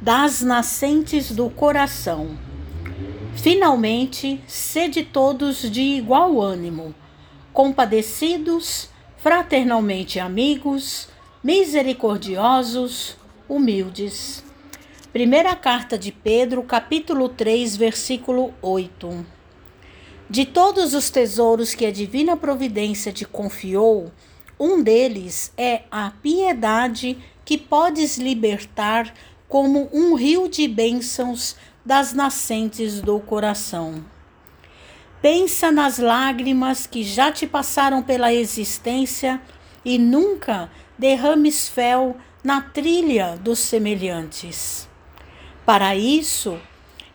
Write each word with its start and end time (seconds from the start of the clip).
das 0.00 0.42
nascentes 0.42 1.30
do 1.30 1.48
coração. 1.48 2.36
Finalmente, 3.36 4.40
sede 4.46 5.02
todos 5.04 5.70
de 5.70 5.80
igual 5.82 6.40
ânimo, 6.40 6.94
compadecidos, 7.52 8.88
fraternalmente 9.18 10.20
amigos, 10.20 11.08
misericordiosos, 11.42 13.16
humildes. 13.48 14.44
Primeira 15.12 15.54
carta 15.54 15.96
de 15.98 16.10
Pedro, 16.10 16.62
capítulo 16.62 17.28
3, 17.28 17.76
versículo 17.76 18.52
8. 18.60 19.26
De 20.28 20.44
todos 20.46 20.94
os 20.94 21.10
tesouros 21.10 21.74
que 21.74 21.86
a 21.86 21.92
divina 21.92 22.36
providência 22.36 23.12
te 23.12 23.24
confiou, 23.24 24.10
um 24.58 24.82
deles 24.82 25.52
é 25.56 25.82
a 25.90 26.10
piedade 26.22 27.18
que 27.44 27.58
podes 27.58 28.16
libertar 28.16 29.12
como 29.54 29.88
um 29.92 30.16
rio 30.16 30.48
de 30.48 30.66
bênçãos 30.66 31.54
das 31.86 32.12
nascentes 32.12 33.00
do 33.00 33.20
coração. 33.20 34.04
Pensa 35.22 35.70
nas 35.70 35.96
lágrimas 35.96 36.88
que 36.88 37.04
já 37.04 37.30
te 37.30 37.46
passaram 37.46 38.02
pela 38.02 38.34
existência 38.34 39.40
e 39.84 39.96
nunca 39.96 40.68
derrames 40.98 41.68
fel 41.68 42.16
na 42.42 42.62
trilha 42.62 43.36
dos 43.36 43.60
semelhantes. 43.60 44.88
Para 45.64 45.94
isso, 45.94 46.58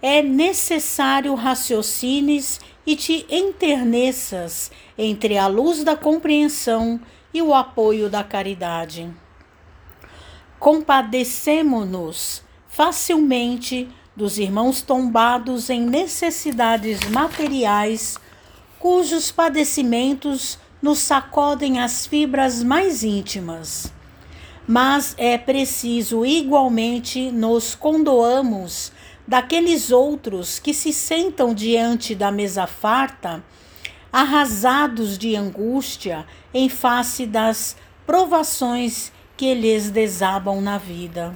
é 0.00 0.22
necessário 0.22 1.34
raciocines 1.34 2.60
e 2.86 2.94
te 2.94 3.26
enterneças 3.28 4.70
entre 4.96 5.36
a 5.36 5.48
luz 5.48 5.82
da 5.82 5.96
compreensão 5.96 7.00
e 7.34 7.42
o 7.42 7.52
apoio 7.52 8.08
da 8.08 8.22
caridade. 8.22 9.12
Compadecemo-nos 10.58 12.42
facilmente 12.66 13.88
dos 14.14 14.38
irmãos 14.38 14.82
tombados 14.82 15.70
em 15.70 15.80
necessidades 15.80 17.00
materiais, 17.10 18.18
cujos 18.78 19.30
padecimentos 19.30 20.58
nos 20.82 20.98
sacodem 20.98 21.78
as 21.78 22.06
fibras 22.06 22.62
mais 22.62 23.04
íntimas. 23.04 23.92
Mas 24.66 25.14
é 25.16 25.38
preciso 25.38 26.26
igualmente 26.26 27.30
nos 27.30 27.74
condoamos 27.74 28.92
daqueles 29.26 29.90
outros 29.90 30.58
que 30.58 30.74
se 30.74 30.92
sentam 30.92 31.54
diante 31.54 32.14
da 32.14 32.30
mesa 32.32 32.66
farta, 32.66 33.42
arrasados 34.12 35.16
de 35.16 35.36
angústia 35.36 36.26
em 36.52 36.68
face 36.68 37.26
das 37.26 37.76
provações 38.06 39.12
que 39.38 39.54
lhes 39.54 39.88
desabam 39.88 40.60
na 40.60 40.76
vida. 40.78 41.32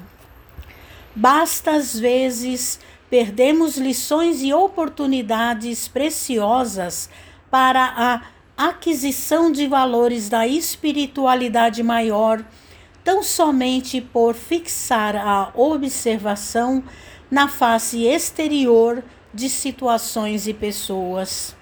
Basta 1.14 1.70
às 1.70 1.98
vezes 1.98 2.80
perdemos 3.08 3.76
lições 3.76 4.42
e 4.42 4.52
oportunidades 4.52 5.86
preciosas 5.86 7.08
para 7.48 7.94
a 7.96 8.22
aquisição 8.56 9.52
de 9.52 9.68
valores 9.68 10.28
da 10.28 10.48
espiritualidade 10.48 11.80
maior, 11.82 12.44
tão 13.04 13.22
somente 13.22 14.00
por 14.00 14.34
fixar 14.34 15.14
a 15.14 15.52
observação 15.54 16.82
na 17.30 17.46
face 17.46 18.04
exterior 18.04 19.04
de 19.32 19.48
situações 19.48 20.48
e 20.48 20.52
pessoas. 20.52 21.54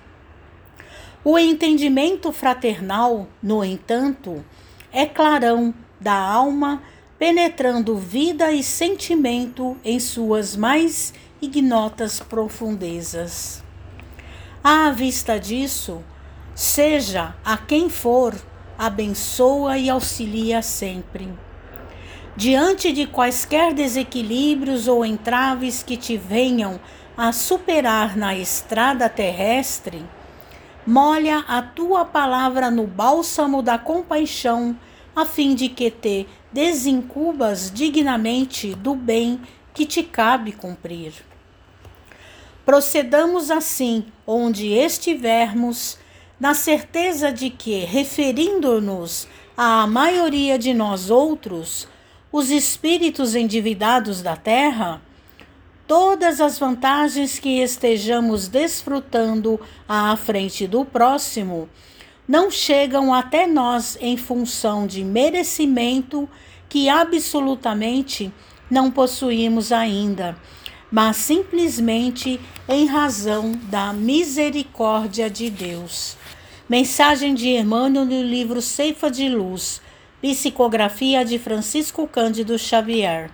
O 1.22 1.38
entendimento 1.38 2.32
fraternal, 2.32 3.28
no 3.42 3.62
entanto, 3.62 4.42
é 4.90 5.04
clarão 5.04 5.74
da 6.00 6.14
alma, 6.14 6.82
penetrando 7.18 7.96
vida 7.96 8.50
e 8.50 8.62
sentimento 8.62 9.76
em 9.84 10.00
suas 10.00 10.56
mais 10.56 11.12
ignotas 11.40 12.18
profundezas. 12.20 13.62
À 14.64 14.90
vista 14.90 15.38
disso, 15.38 16.02
seja 16.54 17.34
a 17.44 17.56
quem 17.56 17.90
for, 17.90 18.34
abençoa 18.78 19.76
e 19.76 19.90
auxilia 19.90 20.62
sempre. 20.62 21.28
Diante 22.36 22.92
de 22.92 23.06
quaisquer 23.06 23.74
desequilíbrios 23.74 24.88
ou 24.88 25.04
entraves 25.04 25.82
que 25.82 25.96
te 25.96 26.16
venham 26.16 26.80
a 27.16 27.32
superar 27.32 28.16
na 28.16 28.34
estrada 28.34 29.08
terrestre, 29.08 30.02
molha 30.86 31.44
a 31.46 31.60
tua 31.60 32.04
palavra 32.04 32.70
no 32.70 32.86
bálsamo 32.86 33.62
da 33.62 33.76
compaixão, 33.76 34.74
a 35.14 35.24
fim 35.24 35.54
de 35.54 35.68
que 35.68 35.90
te 35.90 36.26
desincubas 36.52 37.70
dignamente 37.70 38.74
do 38.74 38.94
bem 38.94 39.40
que 39.74 39.86
te 39.86 40.02
cabe 40.02 40.52
cumprir. 40.52 41.12
Procedamos 42.64 43.50
assim, 43.50 44.04
onde 44.26 44.68
estivermos, 44.68 45.98
na 46.38 46.54
certeza 46.54 47.32
de 47.32 47.50
que, 47.50 47.84
referindo-nos 47.84 49.26
à 49.56 49.86
maioria 49.86 50.58
de 50.58 50.72
nós 50.72 51.10
outros, 51.10 51.88
os 52.32 52.50
espíritos 52.50 53.34
endividados 53.34 54.22
da 54.22 54.36
terra, 54.36 55.02
todas 55.86 56.40
as 56.40 56.58
vantagens 56.58 57.38
que 57.38 57.60
estejamos 57.60 58.46
desfrutando 58.46 59.60
à 59.88 60.16
frente 60.16 60.66
do 60.66 60.84
próximo 60.84 61.68
não 62.30 62.48
chegam 62.48 63.12
até 63.12 63.44
nós 63.44 63.98
em 64.00 64.16
função 64.16 64.86
de 64.86 65.02
merecimento 65.02 66.28
que 66.68 66.88
absolutamente 66.88 68.32
não 68.70 68.88
possuímos 68.88 69.72
ainda, 69.72 70.36
mas 70.92 71.16
simplesmente 71.16 72.40
em 72.68 72.86
razão 72.86 73.58
da 73.64 73.92
misericórdia 73.92 75.28
de 75.28 75.50
Deus. 75.50 76.16
Mensagem 76.68 77.34
de 77.34 77.48
Emmanuel 77.48 78.04
no 78.04 78.22
livro 78.22 78.62
Ceifa 78.62 79.10
de 79.10 79.28
Luz, 79.28 79.82
psicografia 80.22 81.24
de 81.24 81.36
Francisco 81.36 82.06
Cândido 82.06 82.56
Xavier. 82.56 83.32